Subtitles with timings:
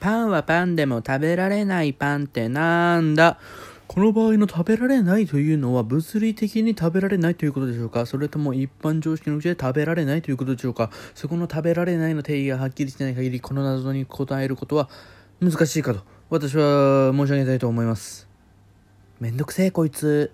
[0.00, 3.38] パンはパンでも食べられないパンってなんだ？
[3.86, 8.04] この場合の食べられないというのは物理的に食べられないということでしょうか？
[8.04, 10.90] それとも一般常識のうちで食べられないということでしょうか？
[11.14, 14.90] そこの食べられないの定義がはっきりしてない限りこの謎に答えることは
[15.40, 18.28] 難しいかと私は申し上げたいと思います。
[19.20, 20.32] めんどくせえこいつ。